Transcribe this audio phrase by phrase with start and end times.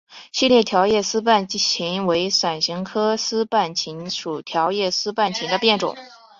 [0.31, 5.95] 细裂条叶丝瓣芹为伞形科丝瓣芹属条叶丝瓣芹的变种。